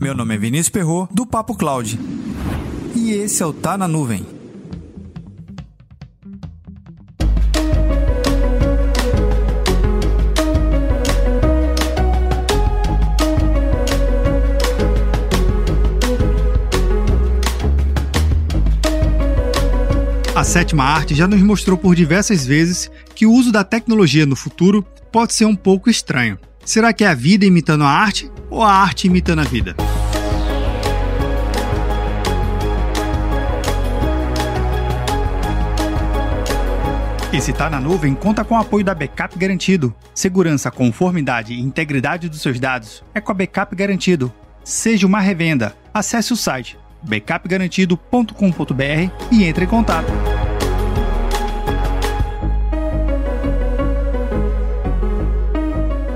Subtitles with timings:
[0.00, 1.98] Meu nome é Vinícius Perro do Papo Cloud.
[2.94, 4.26] E esse é o Tá na Nuvem.
[20.34, 24.36] A sétima arte já nos mostrou por diversas vezes que o uso da tecnologia no
[24.36, 24.82] futuro
[25.12, 26.38] pode ser um pouco estranho.
[26.64, 29.74] Será que é a vida imitando a arte ou a arte imitando a vida?
[37.32, 39.94] Esse Tá na Nuvem conta com o apoio da Backup Garantido.
[40.12, 44.32] Segurança, conformidade e integridade dos seus dados é com a Backup Garantido.
[44.64, 45.74] Seja uma revenda.
[45.94, 50.12] Acesse o site backupgarantido.com.br e entre em contato.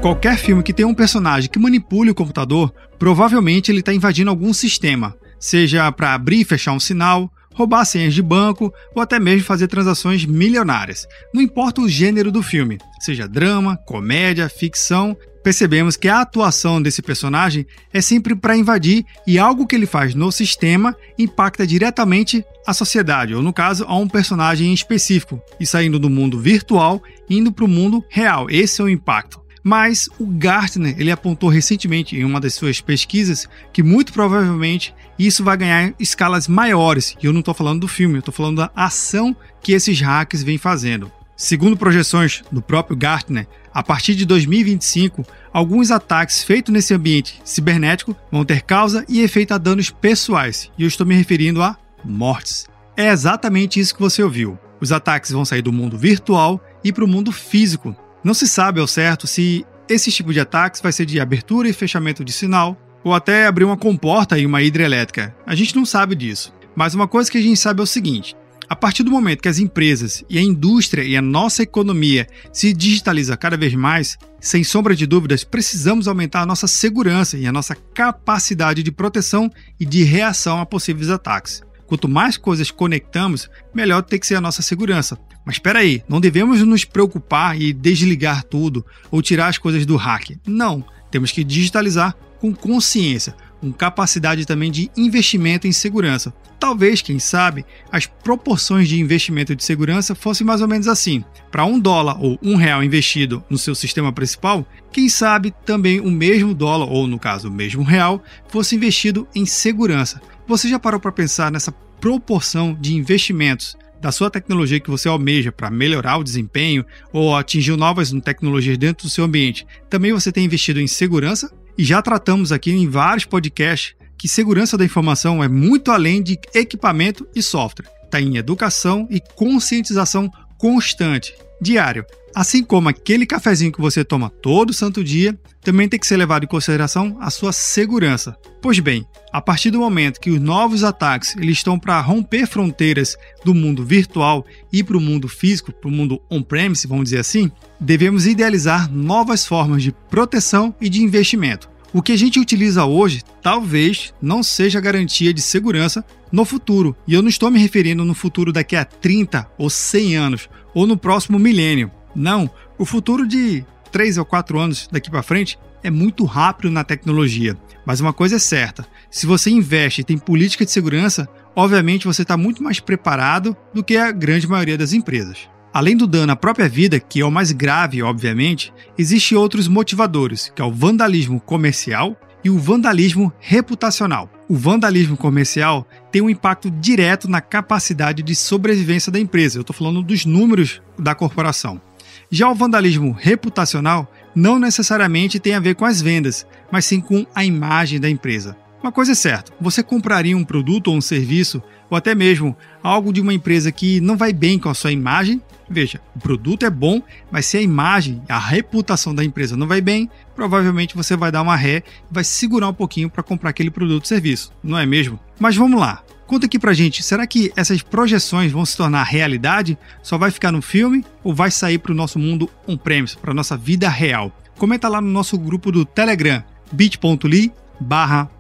[0.05, 4.53] Qualquer filme que tenha um personagem que manipule o computador, provavelmente ele está invadindo algum
[4.53, 9.47] sistema, seja para abrir e fechar um sinal, roubar senhas de banco ou até mesmo
[9.47, 11.07] fazer transações milionárias.
[11.33, 17.01] Não importa o gênero do filme, seja drama, comédia, ficção, percebemos que a atuação desse
[17.01, 22.75] personagem é sempre para invadir e algo que ele faz no sistema impacta diretamente a
[22.75, 27.51] sociedade, ou no caso, a um personagem em específico, e saindo do mundo virtual indo
[27.51, 28.51] para o mundo real.
[28.51, 29.44] Esse é o impacto.
[29.65, 35.43] Mas o Gartner ele apontou recentemente em uma das suas pesquisas que muito provavelmente isso
[35.43, 37.17] vai ganhar escalas maiores.
[37.23, 40.43] E eu não estou falando do filme, eu estou falando da ação que esses hackers
[40.43, 41.11] vêm fazendo.
[41.37, 48.15] Segundo projeções do próprio Gartner, a partir de 2025, alguns ataques feitos nesse ambiente cibernético
[48.31, 52.69] vão ter causa e efeito a danos pessoais, e eu estou me referindo a mortes.
[52.97, 54.57] É exatamente isso que você ouviu.
[54.81, 58.81] Os ataques vão sair do mundo virtual e para o mundo físico, não se sabe
[58.81, 62.77] ao certo se esse tipo de ataques vai ser de abertura e fechamento de sinal,
[63.05, 65.37] ou até abrir uma comporta em uma hidrelétrica.
[65.47, 66.53] A gente não sabe disso.
[66.75, 68.35] Mas uma coisa que a gente sabe é o seguinte:
[68.69, 72.73] a partir do momento que as empresas e a indústria e a nossa economia se
[72.73, 77.53] digitaliza cada vez mais, sem sombra de dúvidas, precisamos aumentar a nossa segurança e a
[77.53, 81.63] nossa capacidade de proteção e de reação a possíveis ataques.
[81.87, 85.19] Quanto mais coisas conectamos, melhor tem que ser a nossa segurança.
[85.45, 89.97] Mas espera aí, não devemos nos preocupar e desligar tudo ou tirar as coisas do
[89.97, 90.31] hack.
[90.47, 96.35] Não, temos que digitalizar com consciência, com capacidade também de investimento em segurança.
[96.59, 101.25] Talvez, quem sabe, as proporções de investimento de segurança fossem mais ou menos assim.
[101.51, 106.11] Para um dólar ou um real investido no seu sistema principal, quem sabe também o
[106.11, 110.21] mesmo dólar, ou no caso o mesmo real, fosse investido em segurança.
[110.47, 115.51] Você já parou para pensar nessa proporção de investimentos da sua tecnologia que você almeja
[115.51, 120.45] para melhorar o desempenho ou atingir novas tecnologias dentro do seu ambiente, também você tem
[120.45, 121.51] investido em segurança.
[121.79, 126.39] E já tratamos aqui em vários podcasts que segurança da informação é muito além de
[126.55, 127.89] equipamento e software.
[128.05, 132.05] Está em educação e conscientização constante, diário.
[132.35, 136.45] Assim como aquele cafezinho que você toma todo santo dia, também tem que ser levado
[136.45, 138.37] em consideração a sua segurança.
[138.61, 143.17] Pois bem, a partir do momento que os novos ataques eles estão para romper fronteiras
[143.45, 147.51] do mundo virtual e para o mundo físico, para o mundo on-premise, vamos dizer assim,
[147.81, 151.69] devemos idealizar novas formas de proteção e de investimento.
[151.95, 157.15] O que a gente utiliza hoje talvez não seja garantia de segurança no futuro, e
[157.15, 160.97] eu não estou me referindo no futuro daqui a 30 ou 100 anos ou no
[160.97, 161.93] próximo milênio.
[162.13, 166.83] Não, o futuro de 3 ou 4 anos daqui para frente é muito rápido na
[166.83, 167.57] tecnologia.
[167.87, 172.23] Mas uma coisa é certa: se você investe e tem política de segurança, obviamente você
[172.23, 175.49] está muito mais preparado do que a grande maioria das empresas.
[175.75, 180.53] Além do dano à própria vida, que é o mais grave, obviamente, existem outros motivadores,
[180.55, 184.31] que é o vandalismo comercial e o vandalismo reputacional.
[184.49, 189.59] O vandalismo comercial tem um impacto direto na capacidade de sobrevivência da empresa.
[189.59, 191.83] Eu estou falando dos números da corporação.
[192.31, 197.27] Já o vandalismo reputacional não necessariamente tem a ver com as vendas, mas sim com
[197.35, 198.57] a imagem da empresa.
[198.85, 203.15] Uma coisa é certa: você compraria um produto ou um serviço, ou até mesmo algo
[203.15, 205.41] de uma empresa que não vai bem com a sua imagem?
[205.71, 207.01] Veja, o produto é bom,
[207.31, 211.41] mas se a imagem, a reputação da empresa não vai bem, provavelmente você vai dar
[211.41, 214.85] uma ré e vai segurar um pouquinho para comprar aquele produto ou serviço, não é
[214.85, 215.19] mesmo?
[215.41, 216.03] Mas vamos lá.
[216.27, 219.79] Conta aqui pra gente, será que essas projeções vão se tornar realidade?
[220.03, 223.57] Só vai ficar no filme ou vai sair para o nosso mundo on-premise, para nossa
[223.57, 224.31] vida real?
[224.59, 228.31] Comenta lá no nosso grupo do Telegram, bit.ly barra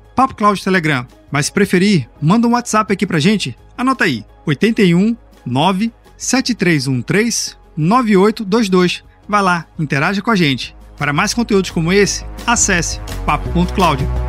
[0.62, 1.06] Telegram.
[1.30, 3.56] Mas se preferir, manda um WhatsApp aqui pra gente.
[3.76, 9.04] Anota aí, 81 9 7313 9822.
[9.28, 10.76] Vai lá, interaja com a gente.
[10.96, 14.23] Para mais conteúdos como esse, acesse papo.cloud.